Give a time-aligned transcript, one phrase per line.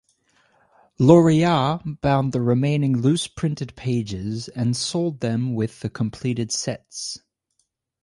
[0.99, 7.19] Lauriat bound the remaining loose printed pages and sold them with the completed sets.